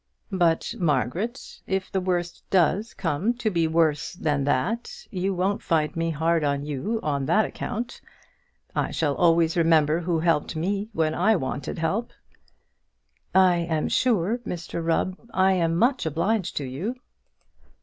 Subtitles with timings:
[0.31, 5.95] But, Margaret, if the worst does come to be worse than that you won't find
[5.95, 8.01] me hard to you on that account.
[8.75, 12.13] I shall always remember who helped me when I wanted help."
[13.35, 16.95] "I am sure, Mr Rubb, I am much obliged to you."